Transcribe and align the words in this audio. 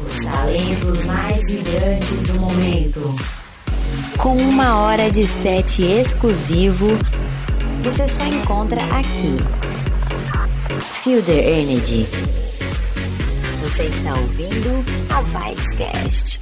Os 0.00 0.16
talentos 0.24 1.04
mais 1.04 1.46
vibrantes 1.46 2.22
do 2.28 2.40
momento. 2.40 3.16
Com 4.16 4.36
uma 4.36 4.78
hora 4.78 5.10
de 5.10 5.26
set 5.26 5.82
exclusivo, 5.82 6.86
você 7.82 8.06
só 8.06 8.24
encontra 8.24 8.80
aqui. 8.84 9.36
The 11.24 11.60
Energy. 11.60 12.06
Você 13.62 13.84
está 13.84 14.14
ouvindo 14.14 14.84
a 15.08 15.22
Vibescast. 15.22 16.38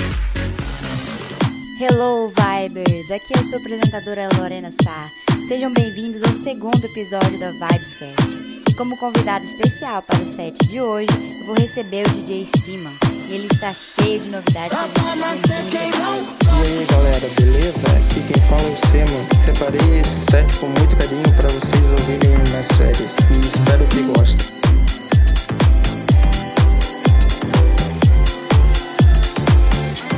Hello, 1.80 2.28
Vibers! 2.28 3.10
Aqui 3.12 3.32
é 3.36 3.38
a 3.38 3.44
sua 3.44 3.58
apresentadora 3.58 4.28
Lorena 4.36 4.70
Sá. 4.82 5.08
Sejam 5.46 5.72
bem-vindos 5.72 6.22
ao 6.24 6.34
segundo 6.34 6.84
episódio 6.84 7.38
da 7.38 7.52
Vibescast. 7.52 8.38
E 8.68 8.74
como 8.74 8.96
convidado 8.96 9.44
especial 9.44 10.02
para 10.02 10.20
o 10.22 10.26
set 10.26 10.66
de 10.66 10.80
hoje, 10.80 11.08
eu 11.40 11.46
vou 11.46 11.54
receber 11.56 12.04
o 12.06 12.10
DJ 12.10 12.46
Siman. 12.46 13.05
E 13.28 13.34
ele 13.34 13.48
está 13.52 13.72
cheio 13.74 14.20
de 14.20 14.28
novidades. 14.28 14.72
E 14.72 14.78
aí 16.62 16.86
galera, 16.88 17.28
beleza? 17.36 17.70
Aqui 17.96 18.22
quem 18.22 18.42
fala 18.42 18.62
é 18.62 18.72
o 18.72 18.76
Sema. 18.86 19.26
Separei 19.44 20.00
esse 20.00 20.20
set 20.30 20.56
com 20.58 20.66
muito 20.66 20.96
carinho 20.96 21.32
para 21.34 21.48
vocês 21.48 21.90
ouvirem 21.90 22.38
nas 22.52 22.68
férias 22.76 23.16
e 23.34 23.40
espero 23.40 23.84
que 23.88 24.02
gostem. 24.02 24.46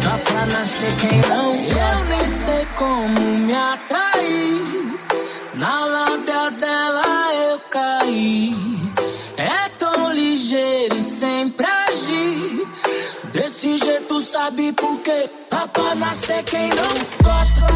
Dá 0.02 0.18
pra 0.24 0.46
nascer 0.46 0.94
quem 0.96 1.18
não 1.30 1.56
gosta. 1.64 2.12
Eu 2.12 2.18
nem 2.18 2.28
sei 2.28 2.66
como 2.77 3.20
me 3.20 3.54
atrair. 3.54 4.98
Na 5.54 5.86
lábia 5.86 6.50
dela 6.50 7.34
eu 7.34 7.58
caí. 7.70 8.88
Sabe 14.28 14.73
por 14.74 15.00
quê? 15.00 15.30
Dá 15.50 15.66
pra 15.68 15.95
nascer 15.95 16.42
quem 16.45 16.69
não 16.69 16.95
gosta. 17.25 17.66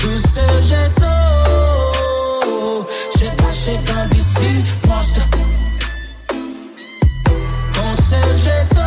Do 0.00 0.18
seu 0.28 0.62
jeito. 0.62 1.04
Chega 3.16 3.52
chegando 3.52 4.16
e 4.16 4.20
se 4.20 4.64
mostra. 4.88 5.22
Com 7.76 8.02
seu 8.02 8.34
jeito. 8.34 8.80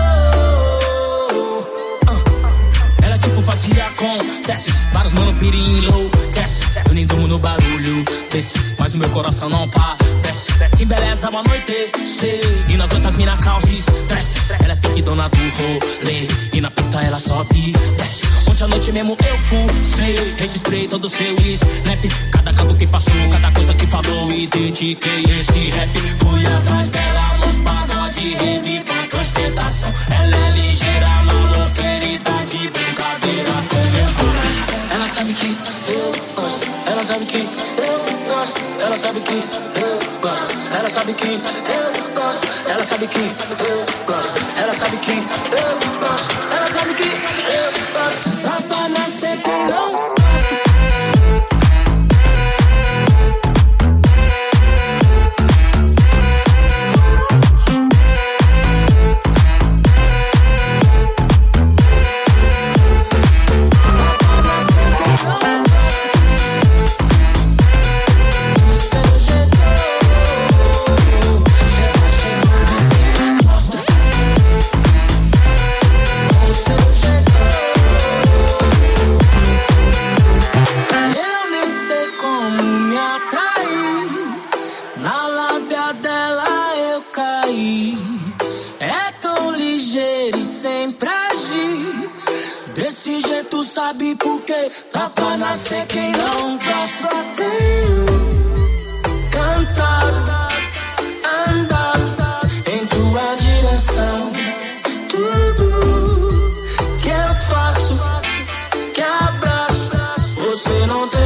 Ah. 2.07 3.05
Ela 3.05 3.17
tipo 3.17 3.41
fazia 3.41 3.89
com 3.91 4.17
desce 4.45 4.71
Vários 4.91 5.13
mano 5.13 5.33
pirim 5.39 5.79
low 5.81 6.09
desce 6.33 6.70
Eu 6.91 6.95
nem 6.95 7.05
durmo 7.05 7.25
no 7.25 7.39
barulho 7.39 8.03
desse 8.29 8.59
Mas 8.77 8.93
o 8.95 8.97
meu 8.97 9.09
coração 9.11 9.47
não 9.47 9.65
padece 9.69 10.51
Se 10.75 10.83
embeleza 10.83 11.29
ao 11.29 11.37
anoitecer 11.37 12.41
E 12.67 12.75
nas 12.75 12.91
outras 12.91 13.15
mina 13.15 13.37
calves 13.37 13.85
desce. 14.09 14.41
Ela 14.61 14.73
é 14.73 14.75
pique 14.75 15.01
dona 15.01 15.29
do 15.29 15.37
rolê 15.37 16.27
E 16.51 16.59
na 16.59 16.69
pista 16.69 17.01
ela 17.01 17.17
sobe 17.17 17.71
desce. 17.97 18.49
Ontem 18.49 18.63
à 18.65 18.67
noite 18.67 18.91
mesmo 18.91 19.17
eu 19.25 19.37
fui 19.37 20.35
Registrei 20.37 20.85
todo 20.85 21.05
o 21.05 21.09
seu 21.09 21.33
snap. 21.39 22.05
Cada 22.29 22.51
canto 22.51 22.75
que 22.75 22.85
passou, 22.85 23.29
cada 23.31 23.51
coisa 23.51 23.73
que 23.73 23.87
falou 23.87 24.29
E 24.29 24.47
dediquei 24.47 25.23
esse 25.37 25.69
rap. 25.69 25.97
Fui 25.97 26.45
atrás 26.45 26.89
dela 26.89 27.37
nos 27.37 27.55
pagode 27.59 28.33
Rave, 28.33 28.81
funk, 28.81 29.15
ostentação 29.15 29.93
Ela 30.09 30.35
é 30.35 30.51
ligeira, 30.51 31.10
sabe 37.11 37.25
que 37.25 37.37
eu 37.37 38.33
gosto. 38.33 38.61
Ela 38.79 38.97
sabe 38.97 39.19
que 39.19 39.33
eu 39.33 39.99
gosto. 40.21 40.57
Ela 40.77 40.89
sabe 40.89 41.13
que 41.13 41.27
eu 41.27 42.13
gosto. 42.15 42.47
Ela 42.69 42.85
sabe 42.85 43.07
que 43.07 43.19
eu 43.19 43.85
gosto. 44.07 44.39
Ela 44.57 44.73
sabe 44.73 44.97
que 44.97 45.11
eu 45.11 45.19
gosto. 45.99 46.31
Ela 46.55 46.67
sabe 46.67 46.93
que 46.93 47.03
eu 47.03 47.71
gosto. 47.91 48.29
Dá 48.41 48.61
pra 48.67 48.89
nascer 48.89 49.37
Desse 92.73 93.19
jeito 93.19 93.63
sabe 93.63 94.15
por 94.15 94.41
quê? 94.41 94.71
Dá 94.93 95.09
pra 95.09 95.35
nascer 95.37 95.85
quem 95.87 96.11
não 96.13 96.57
gosta. 96.57 97.09
Cantar, 99.29 100.13
andar 101.49 101.99
em 102.65 102.85
tua 102.85 103.35
direção. 103.35 104.31
Tudo 105.09 106.53
que 107.01 107.09
eu 107.09 107.33
faço, 107.49 107.99
que 108.93 109.01
abraço, 109.01 109.91
você 110.39 110.85
não 110.87 111.07
tem 111.07 111.20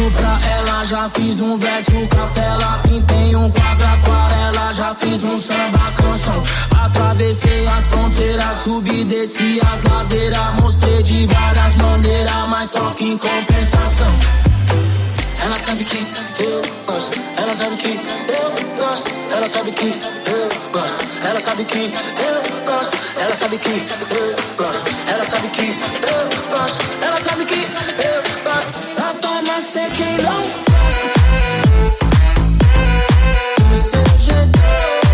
tudo 0.00 0.10
pra 0.16 0.40
ela, 0.50 0.84
já 0.84 1.08
fiz 1.08 1.40
um 1.42 1.56
verso 1.56 1.92
capela, 2.08 2.80
pintei 2.82 3.36
um 3.36 3.50
quadro 3.50 3.86
aquarela, 3.86 4.72
já 4.72 4.94
fiz 4.94 5.24
um 5.24 5.36
samba 5.36 5.92
canção. 5.94 6.42
Atravessei 6.84 7.66
as 7.66 7.86
fronteiras, 7.86 8.58
subi, 8.58 9.04
desci 9.04 9.60
as 9.60 9.82
ladeiras, 9.82 10.54
mostrei 10.60 11.02
de 11.02 11.26
várias 11.26 11.76
maneiras, 11.76 12.48
mas 12.48 12.70
só 12.70 12.90
que 12.94 13.04
em 13.04 13.18
compensação. 13.18 14.14
Ela 15.42 15.56
sabe 15.56 15.84
que 15.84 15.96
eu 16.38 16.62
gosto, 16.86 17.20
ela 17.36 17.54
sabe 17.54 17.76
que 17.76 17.88
eu 17.88 18.84
gosto, 18.84 19.10
ela 19.32 19.48
sabe 19.48 19.72
que 19.72 19.86
eu 19.86 20.72
gosto, 20.72 21.04
ela 21.24 21.40
sabe 21.40 21.64
que 21.64 21.78
eu 21.78 22.64
gosto, 22.66 22.96
ela 23.18 23.34
sabe 23.34 23.58
que 23.58 23.68
eu 23.68 24.56
gosto, 24.56 24.90
ela 25.08 25.24
sabe 25.24 25.48
que 25.48 25.60
eu 25.60 26.56
gosto, 26.56 26.84
ela 27.02 27.20
sabe 27.20 27.44
que 27.44 27.54
eu 27.54 28.42
gosto. 28.44 28.99
Dá 29.60 29.66
pra 29.66 29.72
nascer 29.72 29.90
quem 29.92 30.16
não 30.22 30.42
gosta 30.70 31.08
do 33.68 33.74
seu 33.78 34.04
jeito. 34.18 35.09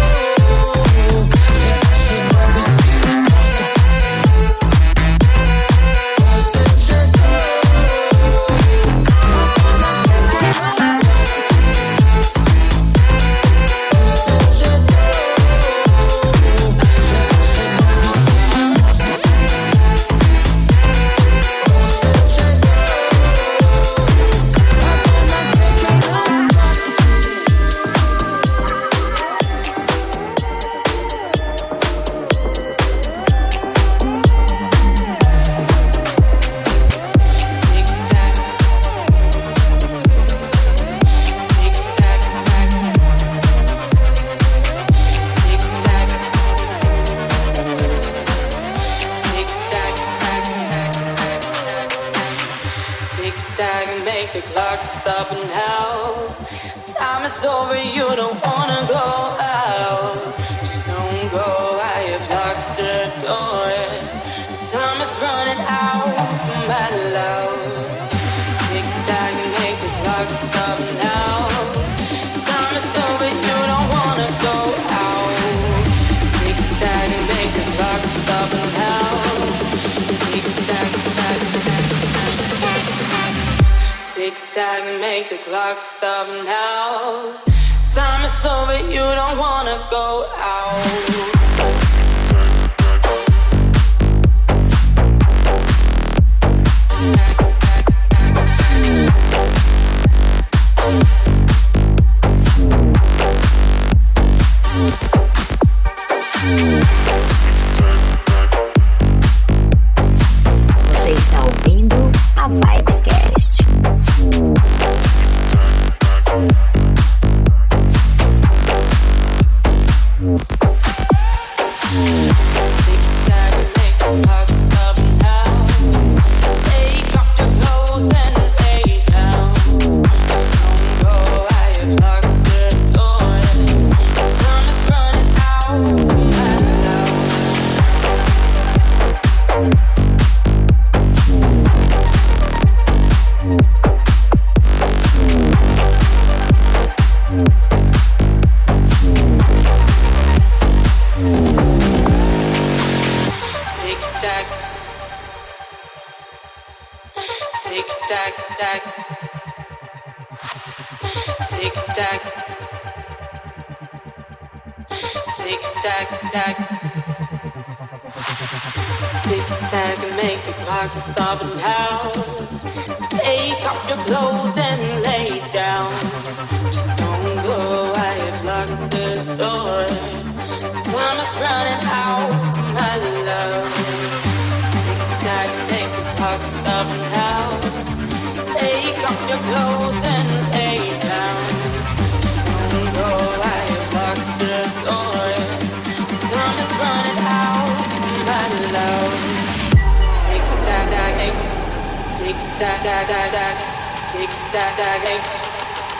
tagging, 204.76 205.22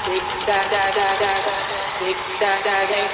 tick 0.05 0.23
tack 0.45 0.69
tack 0.69 0.93
tack, 0.93 1.43
tick 1.99 2.17
tack 2.39 2.63
tagging, 2.63 3.09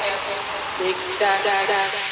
tick 0.77 0.97
tack 1.19 1.43
tack 1.45 1.67
tack. 1.69 2.12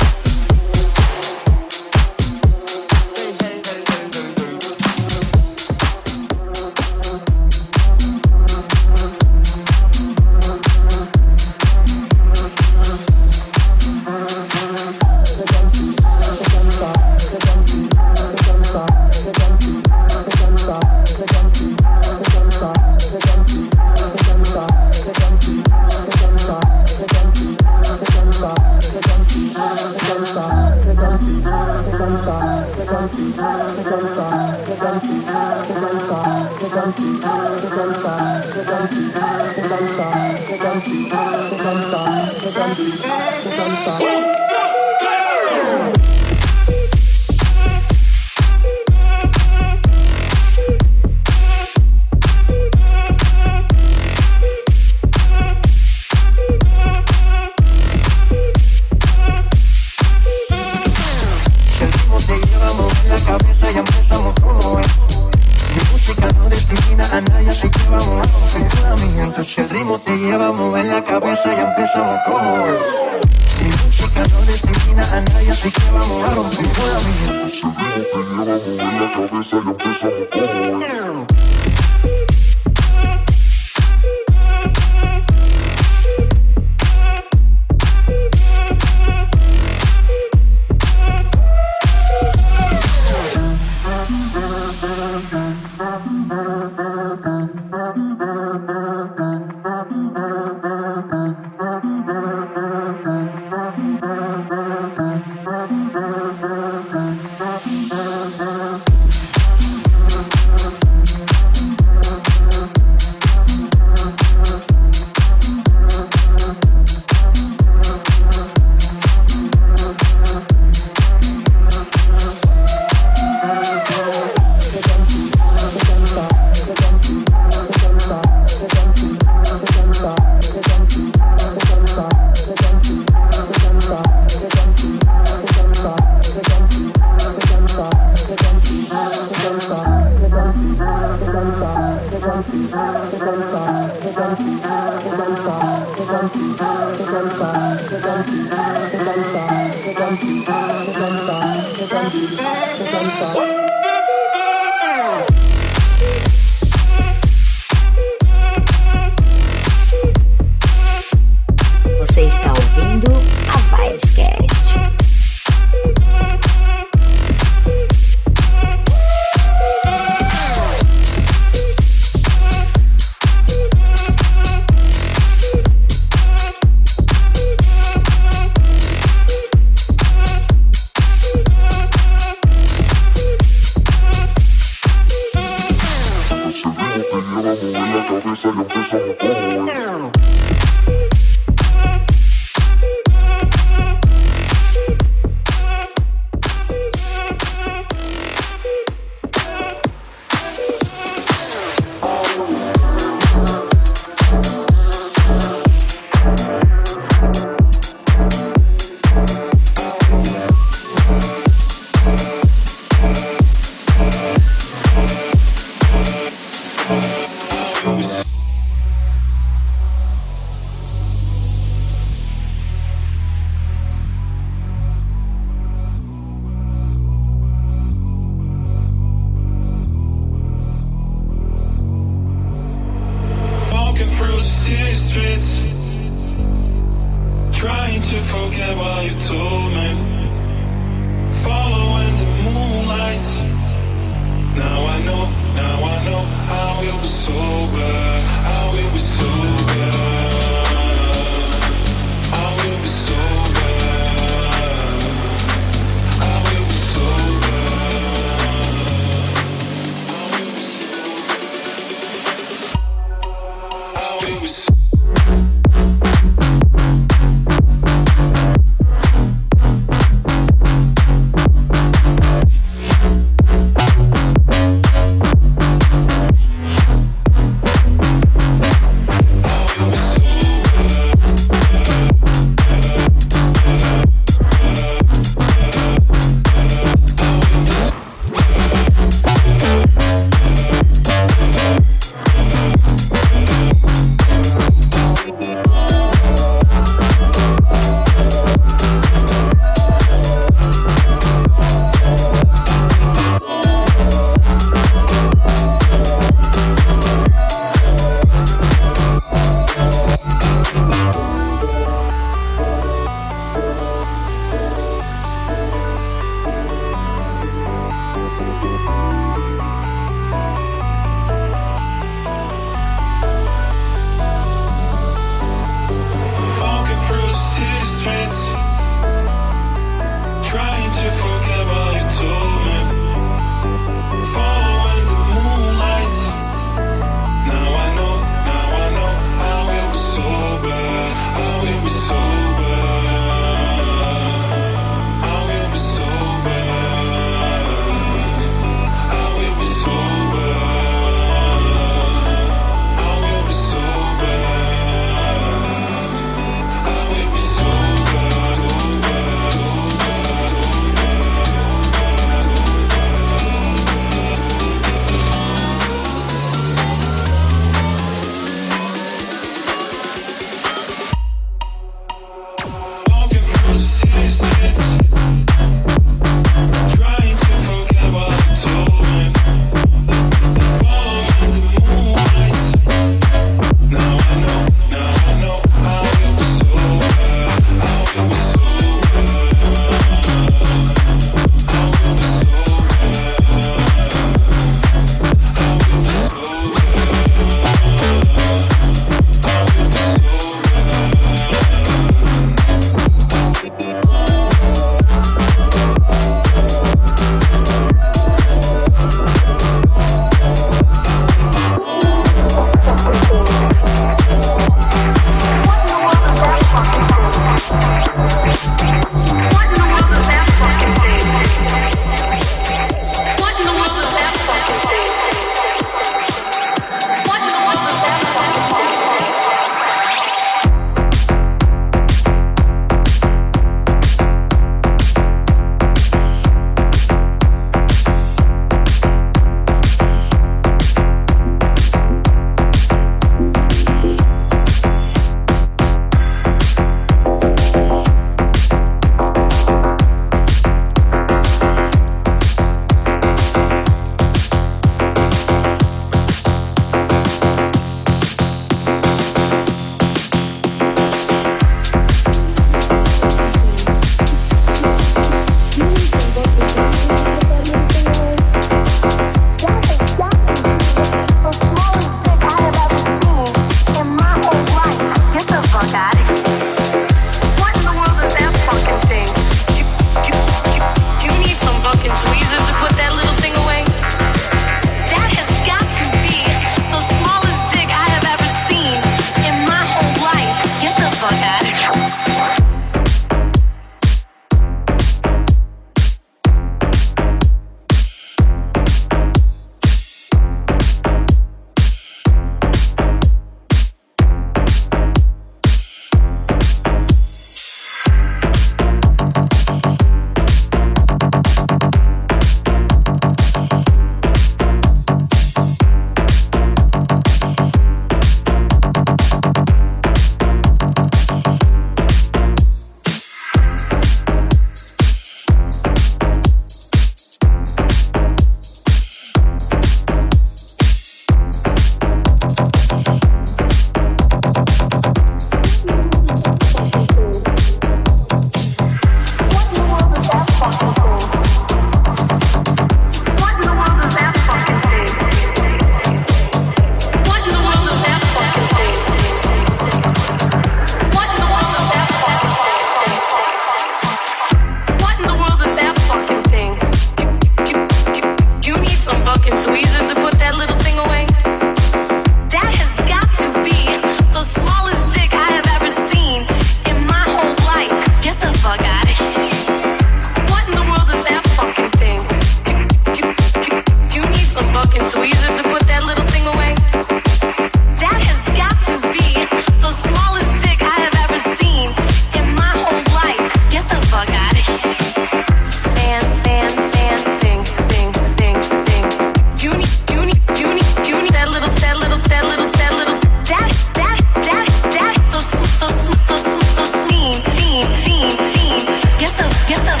Get 599.71 599.85
the 599.85 600.00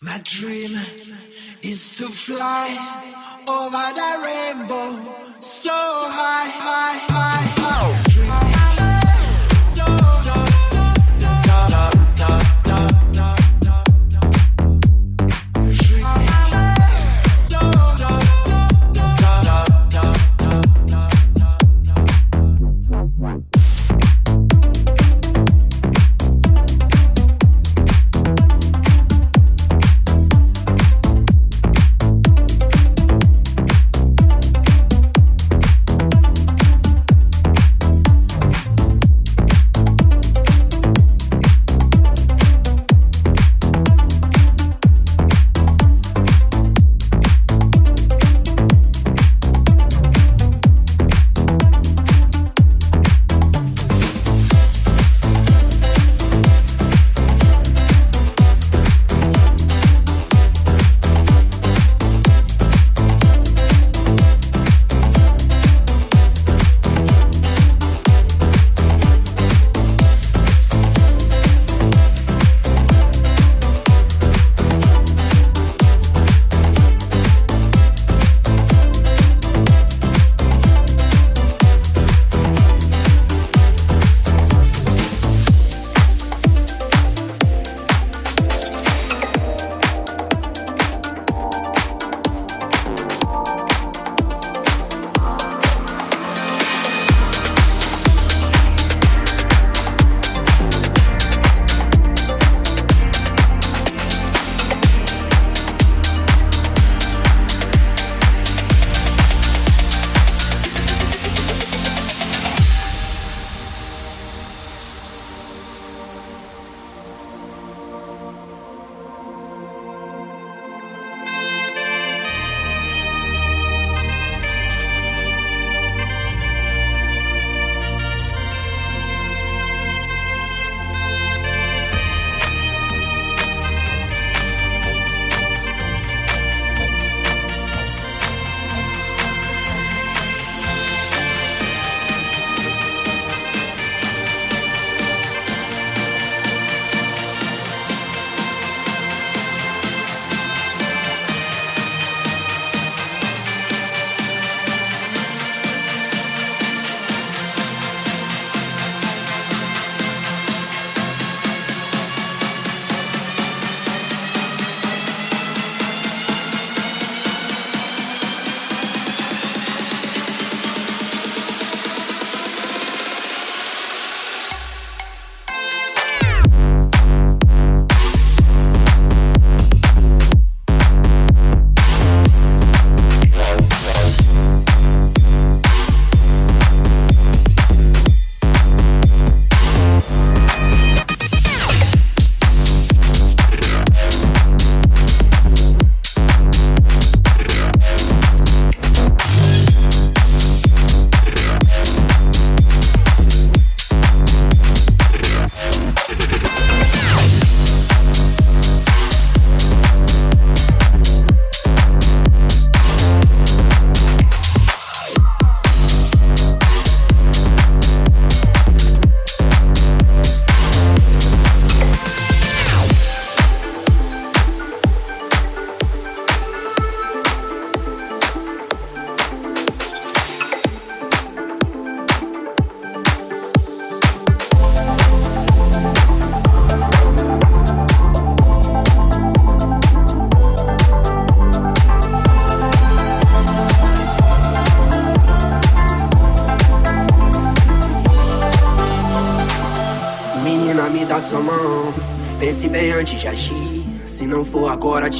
My 0.00 0.20
dream 0.24 0.80
is 1.62 1.96
to 1.96 2.08
fly 2.08 2.68
over 3.46 3.92
the 3.94 4.10
rainbow 4.24 4.96
so 5.40 5.70
high, 5.70 6.48
high, 6.48 6.98
high. 6.98 8.07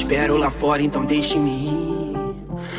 Espero 0.09 0.37
lá 0.37 0.49
fora, 0.49 0.81
então 0.81 1.05
deixe-me 1.05 1.51
ir. 1.51 2.09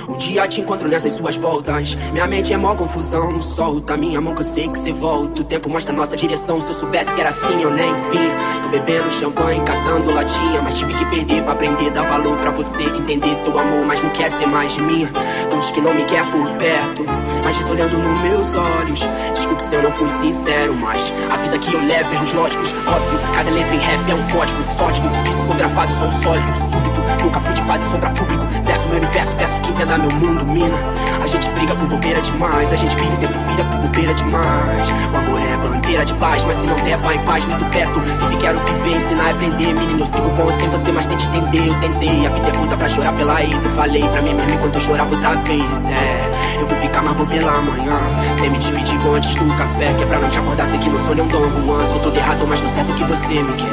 Um 0.09 0.17
dia 0.17 0.49
te 0.49 0.61
encontro 0.61 0.89
nessas 0.89 1.13
suas 1.13 1.37
voltas. 1.37 1.95
Minha 2.13 2.27
mente 2.27 2.53
é 2.53 2.57
mó 2.57 2.75
confusão, 2.75 3.41
solta 3.41 3.97
minha 3.97 4.21
mão 4.21 4.35
que 4.35 4.41
eu 4.41 4.45
sei 4.45 4.67
que 4.67 4.77
você 4.77 4.93
volta. 4.93 5.41
O 5.41 5.45
tempo 5.45 5.71
mostra 5.71 5.95
nossa 5.95 6.17
direção. 6.17 6.61
Se 6.61 6.71
eu 6.71 6.75
soubesse 6.75 7.15
que 7.15 7.21
era 7.21 7.31
assim, 7.31 7.63
eu 7.63 7.71
nem 7.71 7.95
vi. 7.95 8.61
Tô 8.63 8.69
bebendo 8.69 9.13
champanhe, 9.13 9.61
catando 9.61 10.13
latinha. 10.13 10.61
Mas 10.61 10.77
tive 10.77 10.93
que 10.93 11.05
perder 11.05 11.45
pra 11.45 11.53
aprender, 11.53 11.91
dar 11.91 12.03
valor 12.03 12.37
pra 12.39 12.51
você. 12.51 12.83
Entender 12.83 13.35
seu 13.37 13.57
amor, 13.57 13.87
mas 13.87 14.03
não 14.03 14.11
quer 14.11 14.29
ser 14.29 14.47
mais 14.47 14.73
de 14.73 14.83
mim. 14.83 15.07
Não 15.51 15.61
diz 15.61 15.71
que 15.71 15.81
não 15.81 15.95
me 15.95 16.05
quer 16.05 16.29
por 16.33 16.51
perto, 16.57 17.05
mas 17.43 17.57
diz 17.57 17.67
olhando 17.67 17.99
nos 17.99 18.21
meus 18.21 18.55
olhos. 18.55 19.09
Desculpe 19.35 19.63
se 19.63 19.75
eu 19.75 19.83
não 19.83 19.91
fui 19.91 20.09
sincero, 20.09 20.75
mas 20.75 21.13
a 21.31 21.37
vida 21.37 21.59
que 21.59 21.73
eu 21.73 21.81
levo 21.87 22.15
é 22.15 22.19
uns 22.19 22.33
lógicos. 22.33 22.73
Óbvio, 22.87 23.21
cada 23.35 23.51
letra 23.51 23.75
em 23.75 23.79
rap 23.79 24.11
é 24.11 24.15
um 24.15 24.29
código 24.29 24.71
sórdido. 24.71 25.09
Psicografado, 25.25 25.93
sou 25.93 26.11
sólido, 26.11 26.55
súbito. 26.55 27.01
Nunca 27.23 27.41
fui 27.41 27.55
de 27.55 27.63
fase 27.63 27.85
sombra 27.91 28.11
público. 28.11 28.45
Verso 28.65 28.89
meu 28.89 28.99
universo, 28.99 29.35
peço 29.37 29.61
que 29.61 29.71
entenda 29.71 29.99
meu 29.99 30.11
mundo, 30.11 30.45
mina. 30.47 30.77
A 31.23 31.27
gente 31.27 31.49
briga 31.51 31.75
por 31.75 31.87
bobeira 31.89 32.21
demais. 32.21 32.73
A 32.73 32.77
gente 32.77 32.95
briga 32.97 33.15
o 33.15 33.19
tempo 33.19 33.39
vira 33.39 33.65
por 33.65 33.79
bobeira 33.79 34.15
demais. 34.15 34.89
O 35.13 35.17
amor 35.17 35.41
é 35.41 35.57
bandeira 35.57 36.05
de 36.05 36.15
paz, 36.15 36.45
mas 36.45 36.57
se 36.57 36.67
não 36.67 36.77
der, 36.77 36.97
vai 36.99 37.17
em 37.17 37.25
paz, 37.25 37.45
muito 37.45 37.65
perto. 37.67 38.01
Vive, 38.01 38.37
quero 38.37 38.59
viver, 38.59 38.97
ensinar 38.97 39.29
e 39.29 39.31
aprender. 39.33 39.75
Menino, 39.75 40.01
eu 40.01 40.07
sigo 40.07 40.31
com 40.31 40.43
ou 40.43 40.53
sem 40.53 40.69
você, 40.69 40.93
mas 40.93 41.07
tente 41.07 41.27
entender. 41.27 41.69
Eu 41.69 41.81
tentei, 41.81 42.27
a 42.27 42.31
vida 42.31 42.49
é 42.49 42.53
curta 42.53 42.77
pra 42.77 42.89
chorar 42.89 43.13
pela 43.15 43.43
ex. 43.43 43.65
Eu 43.65 43.71
falei 43.71 44.03
pra 44.09 44.23
mim 44.23 44.35
mesmo 44.35 44.55
enquanto 44.55 44.75
eu 44.77 44.81
chorava 44.81 45.15
outra 45.15 45.35
vez. 45.37 45.89
É, 45.89 46.31
eu 46.61 46.67
vou 46.67 46.77
ficar, 46.79 47.03
mas 47.03 47.17
vou 47.17 47.27
pela 47.31 47.63
manhã. 47.63 47.97
Sem 48.39 48.51
me 48.51 48.59
despedir, 48.59 48.99
vou 48.99 49.15
antes 49.15 49.35
do 49.37 49.47
café. 49.57 49.95
Que 49.95 50.03
é 50.03 50.07
pra 50.07 50.19
não 50.19 50.29
te 50.29 50.39
acordar, 50.39 50.67
sei 50.67 50.79
que 50.79 50.91
não 50.91 50.99
sou 50.99 51.15
nem 51.15 51.25
um 51.25 51.29
Dom 51.29 51.49
Juan. 51.65 51.87
Sou 51.87 52.01
todo 52.01 52.17
errado, 52.17 52.45
mas 52.47 52.61
não 52.61 52.69
certo 52.69 52.93
que 52.95 53.05
você 53.05 53.43
me 53.43 53.53
quer. 53.55 53.71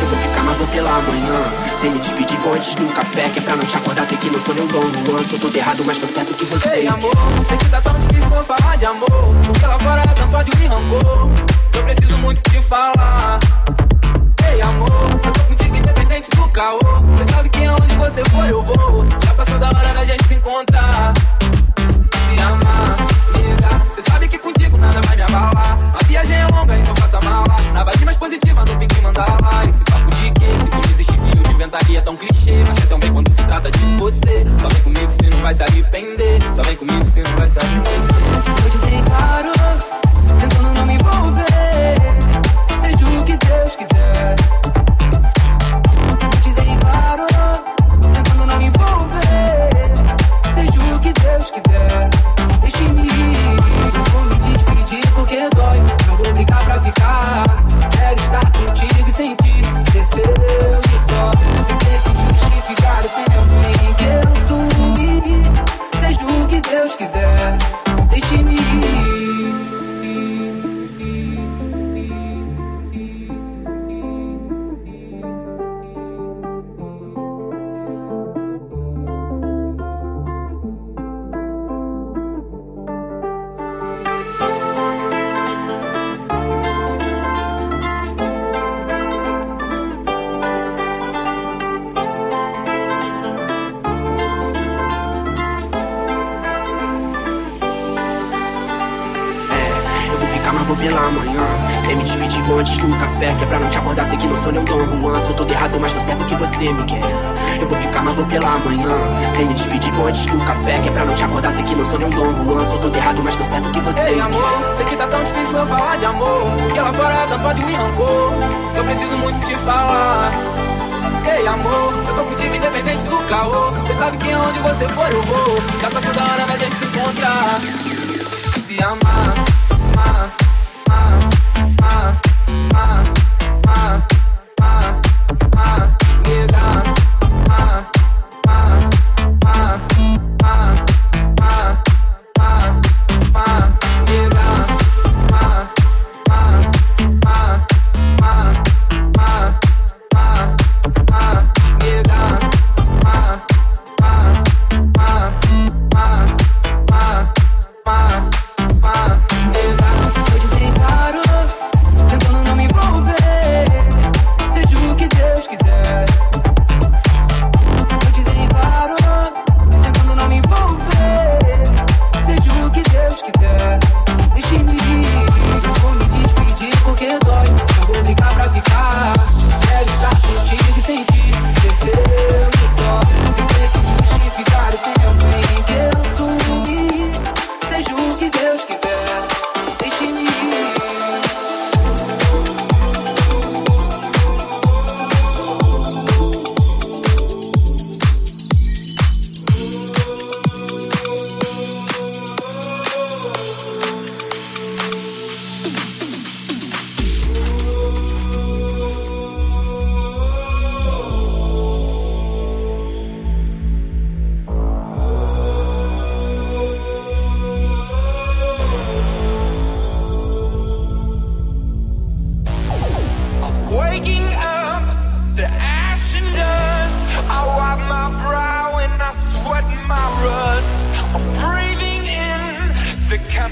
Eu 0.00 0.06
vou 0.06 0.18
ficar, 0.18 0.42
mas 0.42 0.56
vou 0.58 0.66
pela 0.66 0.90
manhã. 0.90 1.40
Sem 1.80 1.90
me 1.90 1.98
despedir, 2.00 2.38
vou 2.40 2.54
antes 2.54 2.74
do 2.74 2.92
café. 2.92 3.28
Que 3.30 3.38
é 3.38 3.42
pra 3.42 3.56
não 3.56 3.64
te 3.64 3.76
acordar, 3.76 4.04
sei 4.04 4.18
que 4.18 4.28
não 4.28 4.40
sou 4.40 4.54
nem 4.54 4.64
um 4.64 4.66
Dom 4.66 4.82
Juan. 5.06 5.22
Sou 5.22 5.38
todo 5.38 5.56
errado, 5.56 5.82
mas 5.86 5.98
tô 5.98 6.06
certo 6.06 6.34
que 6.34 6.44
você 6.44 6.68
Ei, 6.68 6.82
me 6.82 6.88
amor, 6.88 7.14
sei 7.46 7.56
que 7.56 7.68
tá 7.68 7.80
tão 7.80 7.94
difícil 7.94 8.30
vou 8.30 8.44
falar 8.44 8.76
de 8.76 8.86
amor. 8.86 9.34
Porque 9.46 9.66
lá 9.66 9.78
fora 9.78 10.02
tanto 10.14 10.36
ódio 10.36 10.52
e 10.60 10.66
rancor. 10.66 11.30
Eu 11.74 11.82
preciso 11.84 12.18
muito 12.18 12.42
te 12.50 12.60
falar. 12.60 13.38
Ei, 14.50 14.60
amor, 14.60 14.88
eu 15.24 15.32
tô 15.32 15.44
contigo 15.44 15.76
independente 15.76 16.30
do 16.30 16.48
caô. 16.48 16.78
Você 17.14 17.24
sabe 17.24 17.48
que 17.48 17.64
aonde 17.64 17.94
você 17.96 18.24
for 18.24 18.48
eu 18.48 18.62
vou. 18.62 19.06
Já 19.24 19.34
passou 19.34 19.58
da 19.58 19.68
hora 19.68 19.94
da 19.94 20.04
gente 20.04 20.26
se 20.26 20.34
encontrar. 20.34 21.12
Você 23.88 24.02
sabe 24.02 24.28
que 24.28 24.38
contigo 24.38 24.76
nada 24.76 25.00
vai 25.06 25.16
me 25.16 25.22
abalar. 25.22 25.78
A 25.98 26.04
viagem 26.04 26.36
é 26.36 26.46
longa, 26.52 26.78
então 26.78 26.94
faça 26.96 27.18
mala. 27.22 27.56
Na 27.72 27.82
vibe 27.84 28.04
mais 28.04 28.18
positiva, 28.18 28.62
não 28.62 28.76
tem 28.76 28.86
que 28.86 29.00
mandar 29.00 29.34
lá. 29.40 29.64
Esse 29.64 29.82
papo 29.84 30.10
de 30.10 30.30
quê? 30.32 30.58
Se 30.58 30.68
tudo 30.68 30.90
existisse, 30.90 31.26
eu 31.34 31.42
te 31.42 31.52
inventaria 31.52 32.02
tão 32.02 32.14
clichê. 32.14 32.62
Mas 32.66 32.76
é 32.76 32.82
tão 32.82 32.98
bem 32.98 33.10
quando 33.10 33.32
se 33.32 33.42
trata 33.42 33.70
de 33.70 33.78
você. 33.98 34.44
Só 34.60 34.68
vem 34.68 34.82
comigo 34.82 35.08
se 35.08 35.30
não 35.30 35.38
vai 35.40 35.54
se 35.54 35.62
arrepender. 35.62 36.38
Só 36.52 36.62
vem 36.64 36.76
comigo 36.76 37.02
se 37.02 37.22
não 37.22 37.32
vai 37.32 37.48
se 37.48 37.58
arrepender. 37.58 38.62
Eu 38.62 38.70
disse 38.70 38.90
claro, 39.06 39.52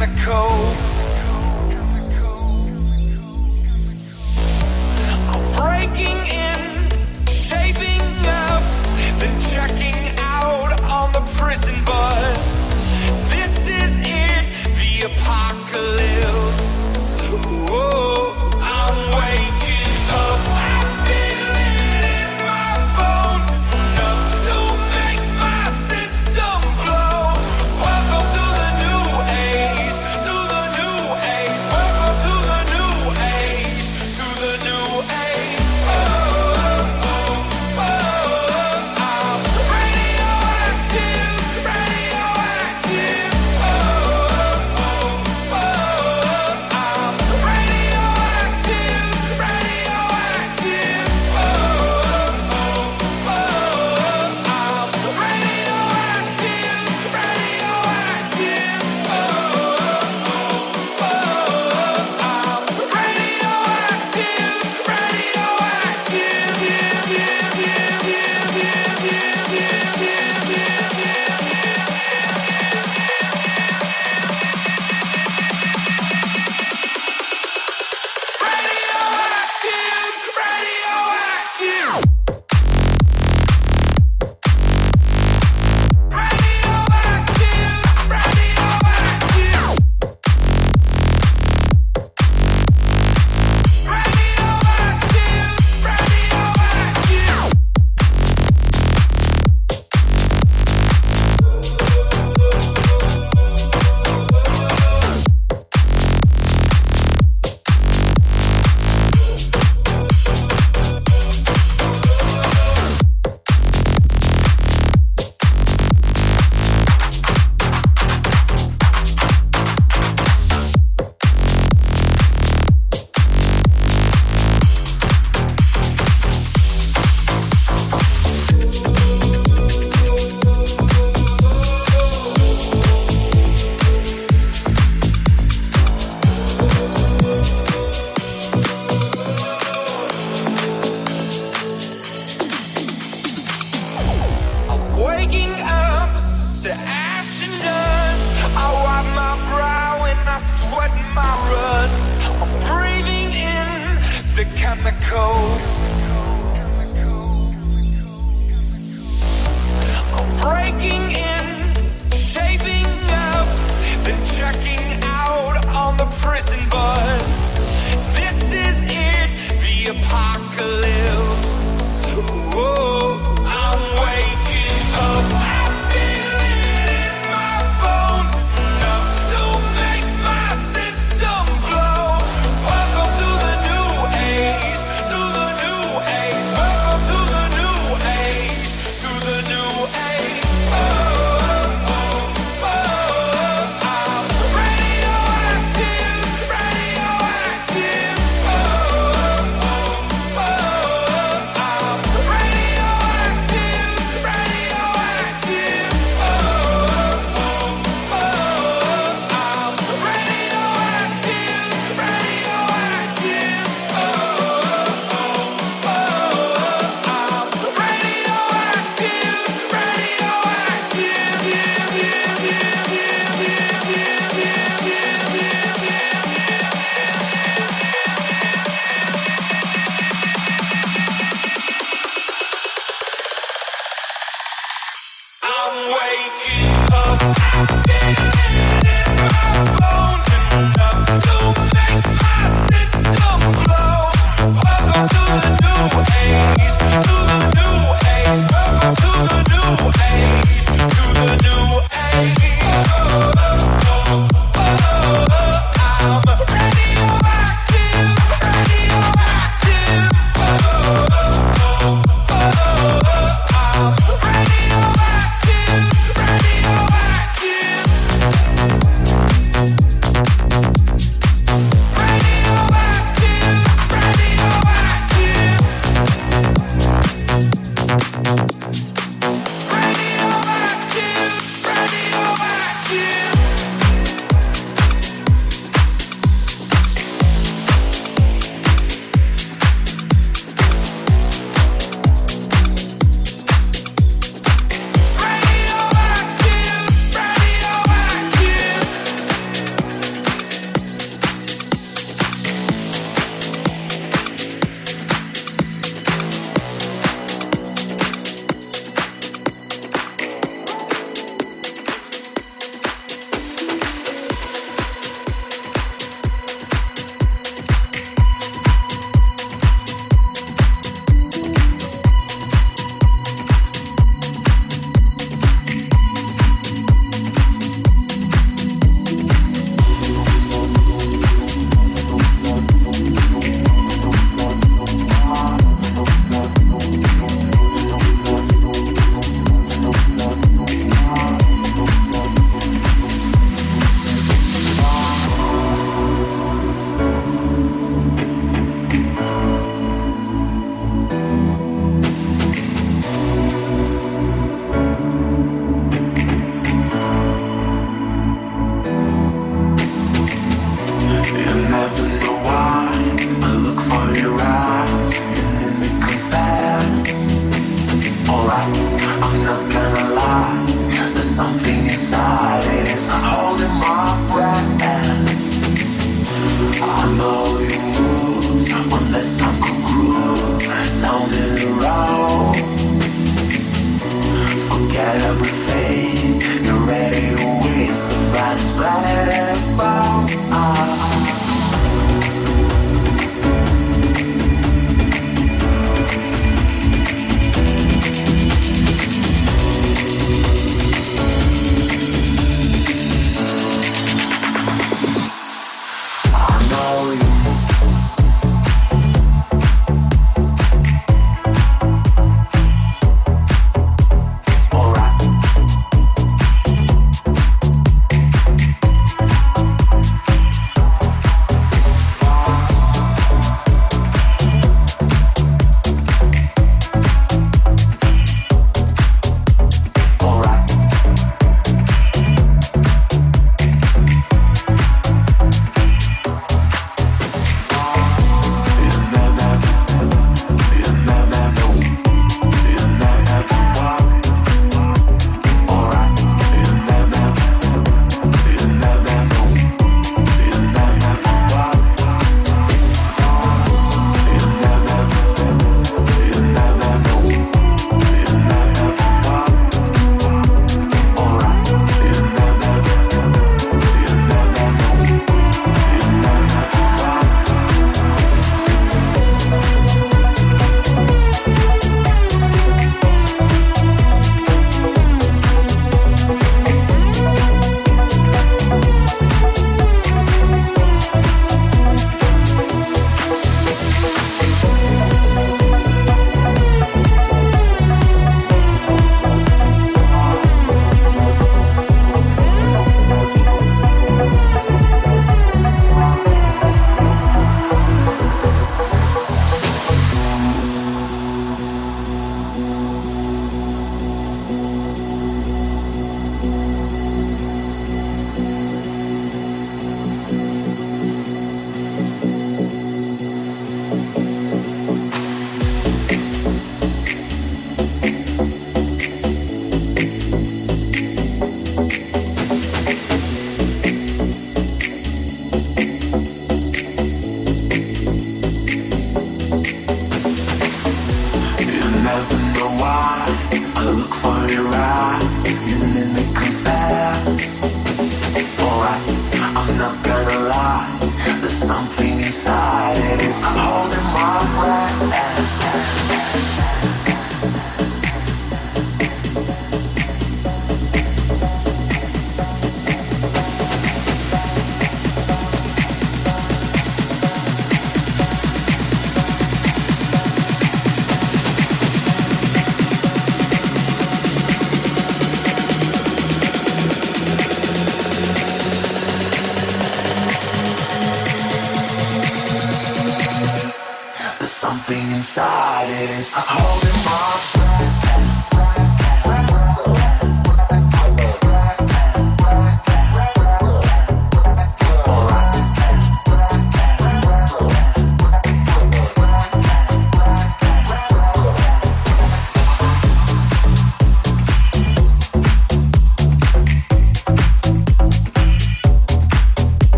chemical. 0.00 0.89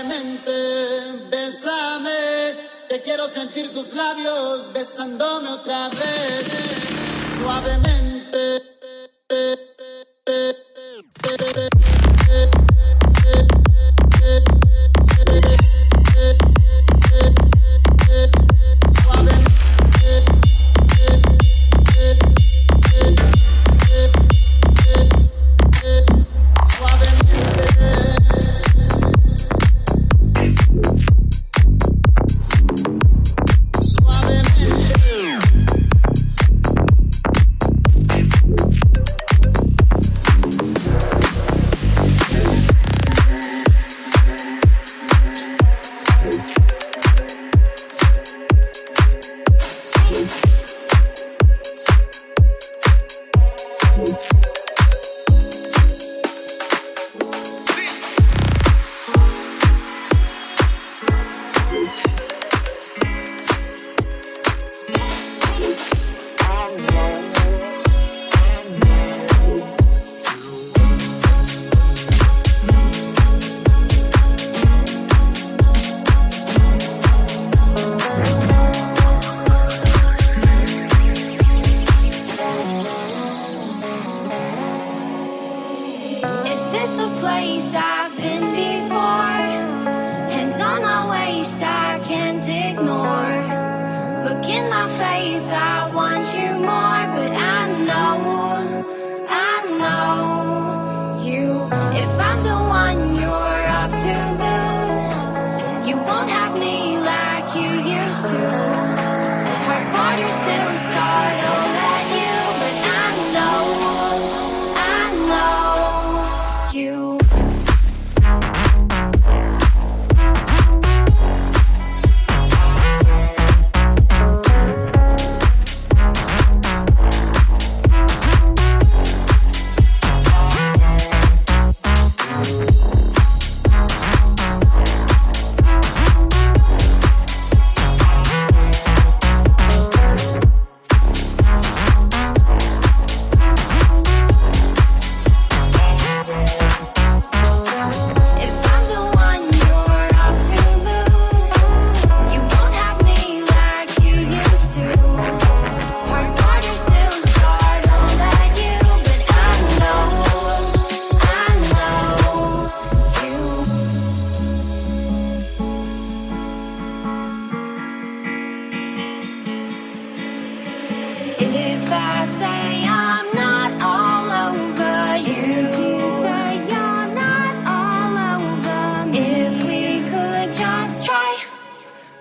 suavemente, 0.00 1.28
bésame, 1.30 2.54
te 2.88 3.00
quiero 3.02 3.28
sentir 3.28 3.72
tus 3.72 3.92
labios 3.92 4.72
besándome 4.72 5.48
otra 5.50 5.88
vez, 5.88 6.48
suavemente. 7.38 7.99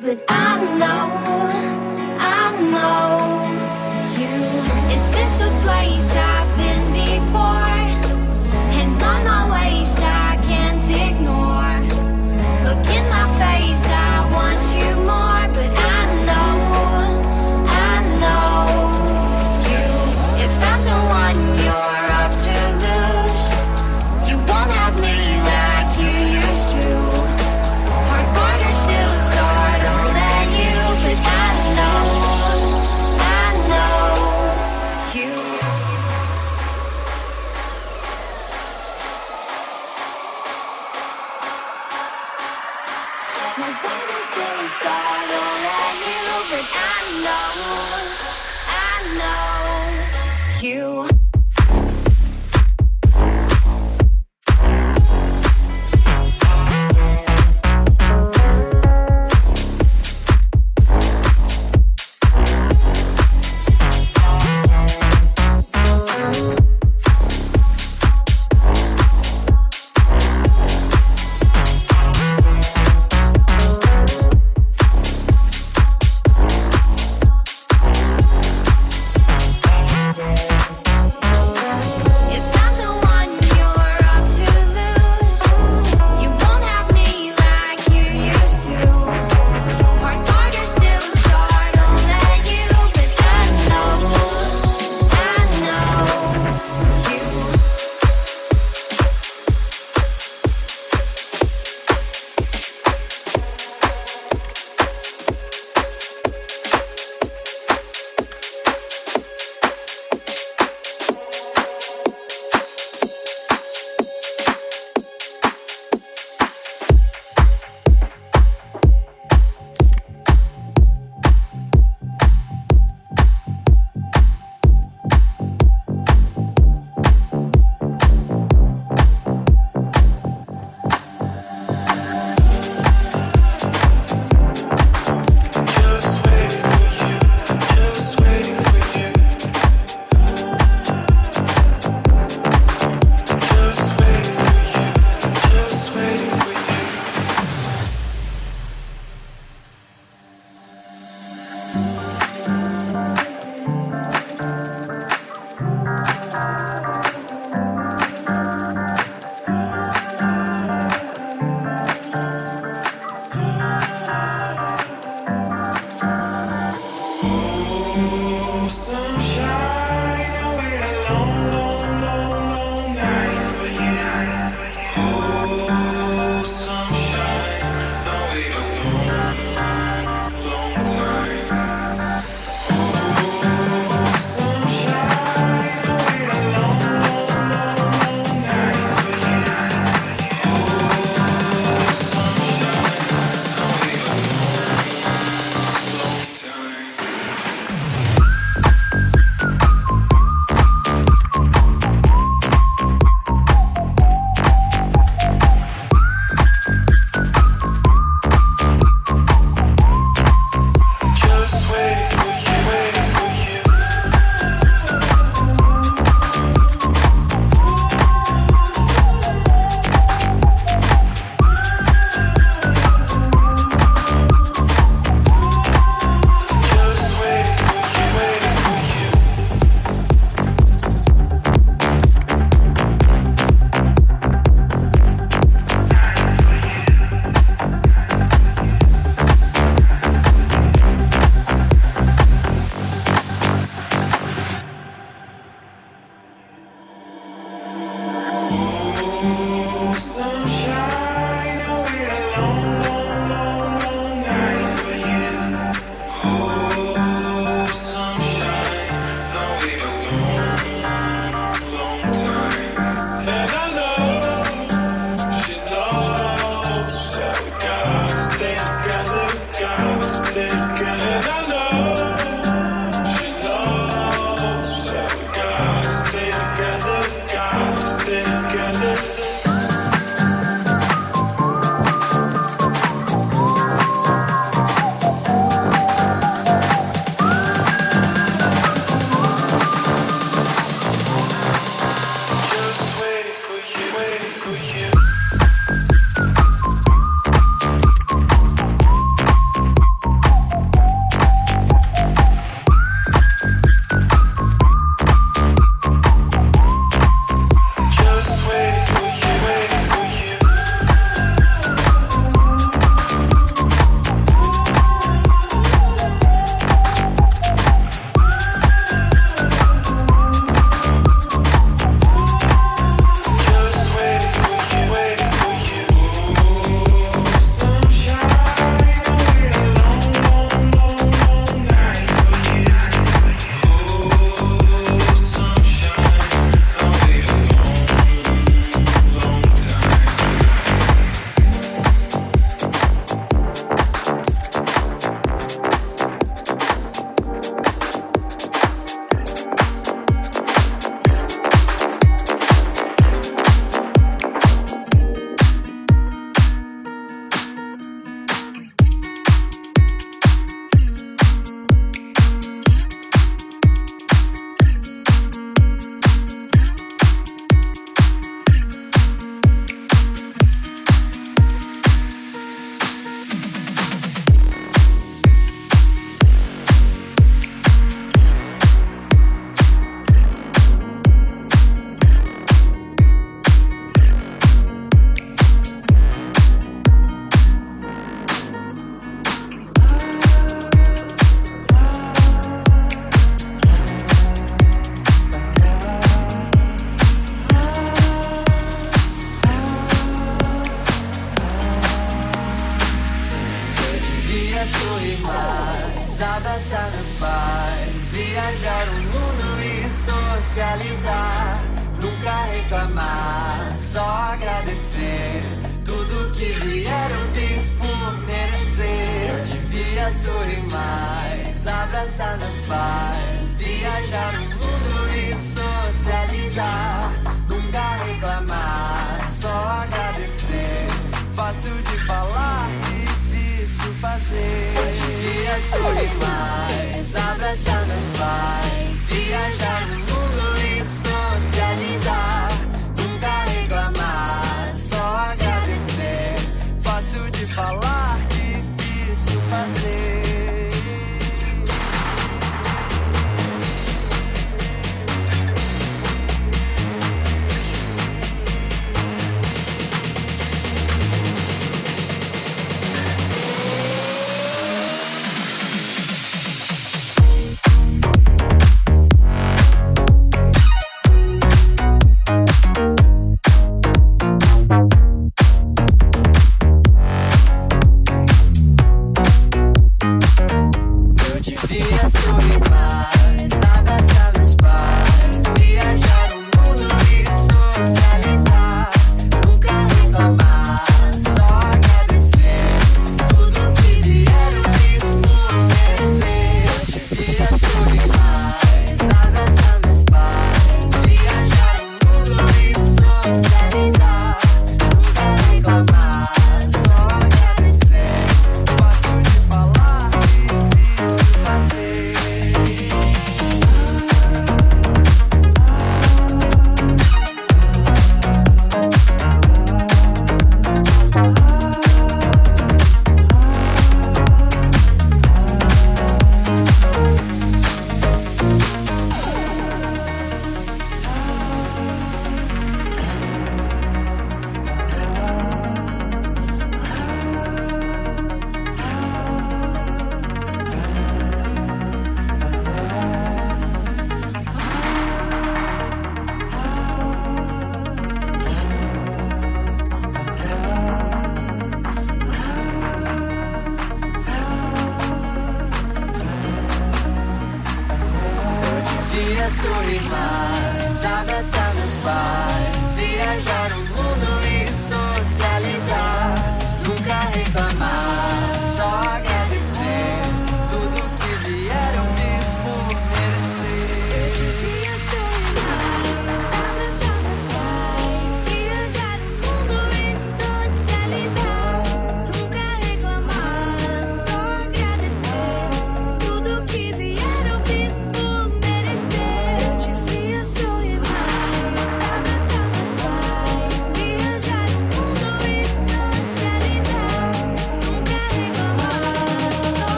But 0.00 0.24
I 0.28 0.64
know, 0.78 1.10
I 2.18 2.52
know 2.72 3.18
you. 4.16 4.36
Is 4.96 5.10
this 5.10 5.34
the 5.34 5.50
place 5.64 6.14
I've 6.14 6.56
been 6.56 6.84
before? 6.92 7.76
Hands 8.76 9.02
on 9.02 9.24
my 9.24 9.42
waist, 9.52 9.98
I 10.00 10.38
can't 10.48 10.88
ignore. 10.88 11.80
Look 12.64 12.86
in 12.96 13.04
my 13.10 13.28
face, 13.36 13.86
I 13.90 14.30
want 14.32 14.64
you 14.72 15.07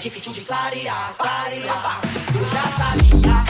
difícil 0.00 0.32
de 0.32 0.40
clarear, 0.40 1.14
clarear. 1.18 2.00
Eu 2.34 2.44
já 2.46 2.62
sabia. 2.78 3.49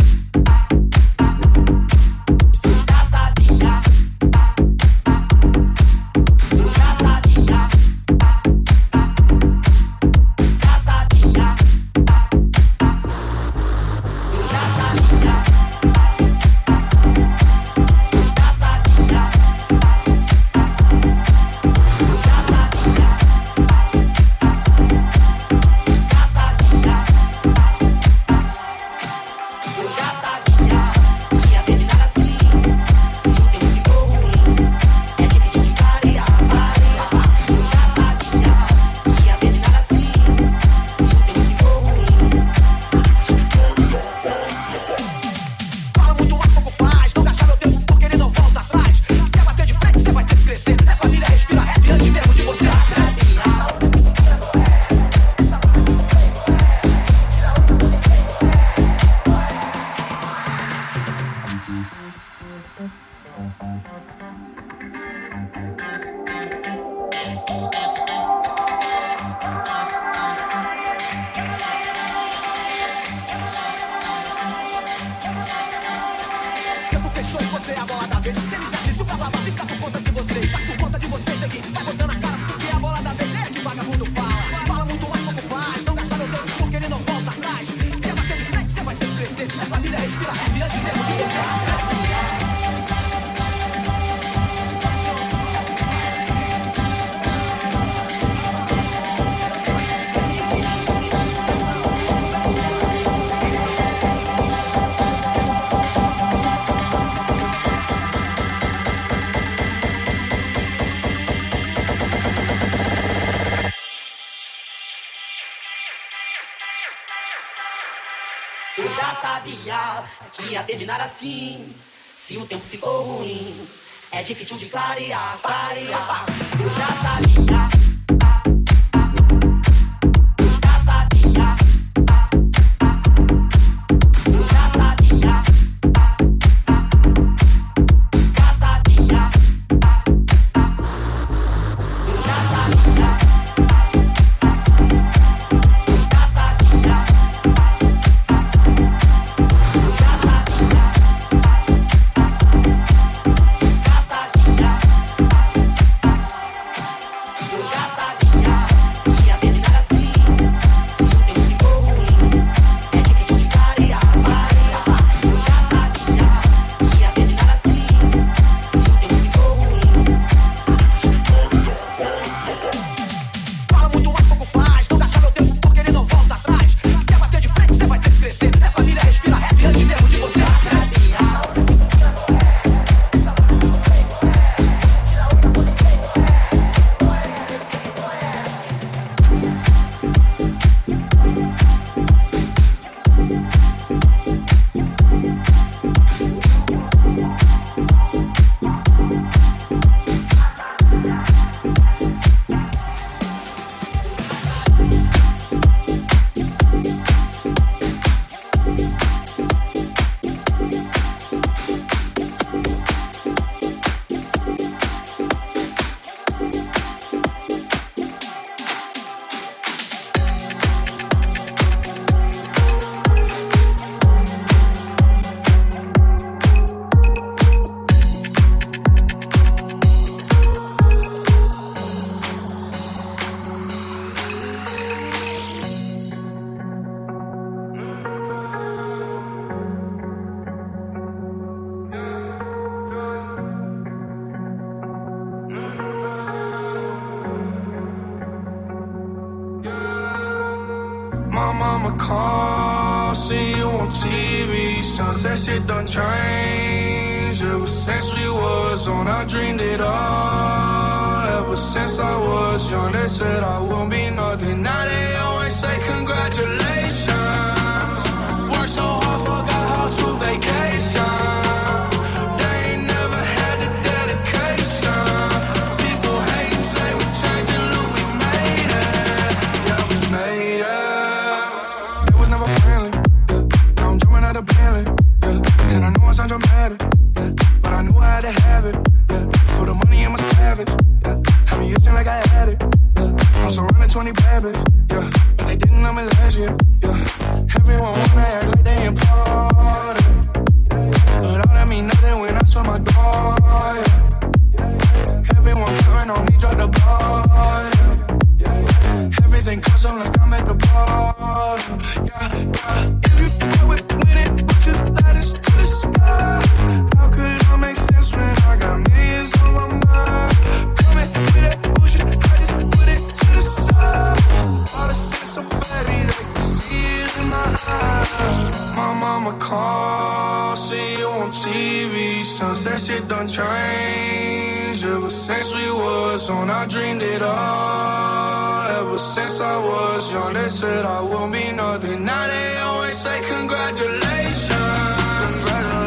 Said 340.81 340.89
I 340.89 341.02
won't 341.02 341.32
be 341.32 341.52
nothing. 341.52 342.05
Now 342.05 342.27
they 342.27 342.57
always 342.59 342.97
say 342.97 343.20
congratulations. 343.20 344.51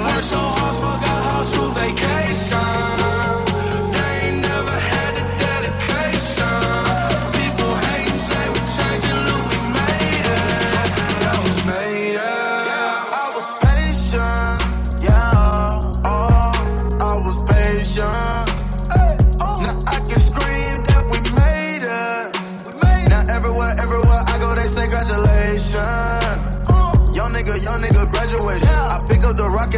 Worked 0.05 0.25
so 0.33 0.41
hard, 0.55 0.75
forgot 0.83 1.21
how 1.27 1.43
to 1.53 1.61
vacation. 1.79 3.12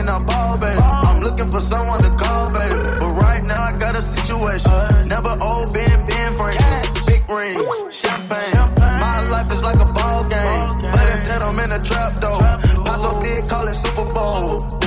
Rock 0.04 0.10
I 0.10 0.24
ball, 0.24 0.60
baby. 0.60 0.82
I'm 0.82 1.20
looking 1.22 1.52
for 1.52 1.62
someone 1.62 2.02
to 2.04 2.10
call, 2.18 2.52
baby. 2.52 2.76
But 3.00 3.14
right 3.16 3.44
now 3.44 3.62
I 3.62 3.78
got 3.80 3.96
a 3.96 4.02
situation. 4.02 4.72
Never 5.08 5.38
old, 5.42 5.74
been, 5.74 6.00
been 6.08 6.34
friends. 6.34 7.06
Big 7.06 7.24
rings, 7.30 7.96
champagne. 7.96 8.76
My 8.78 9.28
life 9.30 9.52
is 9.52 9.64
like 9.64 9.80
a 9.80 9.92
ball 9.92 10.24
game. 10.24 10.70
But 10.82 11.08
instead 11.12 11.42
I'm 11.42 11.60
in 11.60 11.72
a 11.72 11.80
trap 11.84 12.14
though. 12.20 12.40
Paso 12.84 13.22
did 13.22 13.50
call 13.50 13.68
it 13.68 13.74
Super 13.74 14.14
Bowl. 14.14 14.85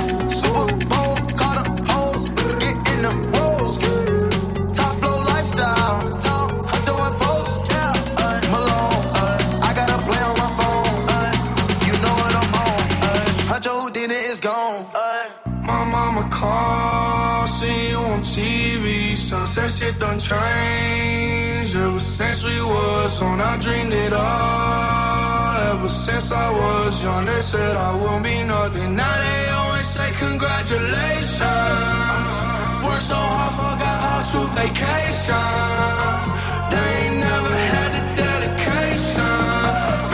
Sunset 19.29 19.69
shit 19.69 19.99
done 19.99 20.17
changed. 20.17 21.75
Ever 21.75 21.99
since 21.99 22.43
we 22.43 22.59
was 22.63 23.21
on, 23.21 23.39
I 23.39 23.59
dreamed 23.59 23.93
it 23.93 24.11
all. 24.11 25.55
Ever 25.71 25.87
since 25.87 26.31
I 26.31 26.49
was 26.49 27.03
young, 27.03 27.25
they 27.25 27.39
said 27.41 27.77
I 27.77 27.95
won't 27.95 28.23
be 28.23 28.41
nothing. 28.41 28.95
Now 28.95 29.15
they 29.21 29.49
always 29.51 29.85
say 29.85 30.09
congratulations. 30.13 32.37
Worked 32.83 33.03
so 33.11 33.19
hard, 33.33 33.53
forgot 33.53 33.97
how 34.01 34.21
to 34.31 34.39
vacation. 34.57 36.25
They 36.71 36.87
ain't 37.01 37.17
never 37.29 37.53
had 37.71 37.89
the 37.97 38.03
dedication. 38.23 39.45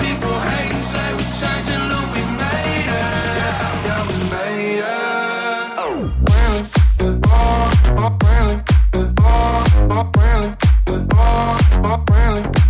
People 0.03 0.37
hate 0.49 0.73
and 0.75 0.83
say 0.83 1.07
we 1.15 1.23
changing, 1.39 1.84
my 9.95 10.03
brain, 10.03 10.57
oh, 11.13 11.79
my 11.81 11.95
brain. 11.95 12.64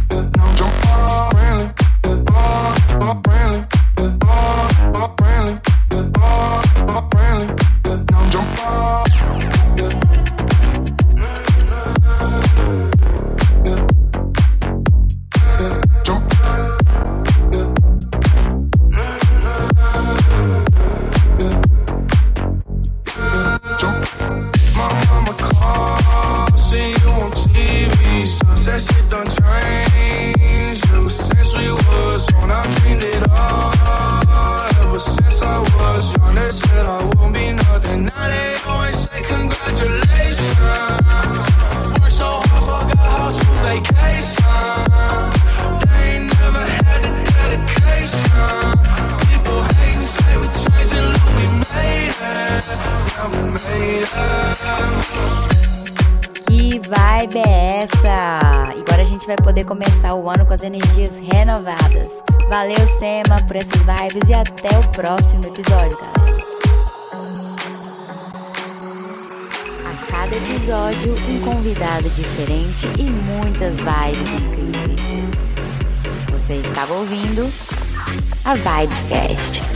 Por 63.48 63.56
essas 63.56 63.82
vibes 63.82 64.30
e 64.30 64.34
até 64.34 64.78
o 64.78 64.90
próximo 64.92 65.44
episódio, 65.46 65.98
galera. 65.98 66.16
A 69.86 70.12
cada 70.12 70.36
episódio, 70.36 71.16
um 71.30 71.42
convidado 71.42 72.10
diferente 72.10 72.88
e 72.98 73.04
muitas 73.04 73.78
vibes 73.78 74.30
incríveis. 74.42 75.06
Você 76.32 76.56
estava 76.56 76.94
ouvindo 76.94 77.52
a 78.44 78.56
Vibescast. 78.56 79.75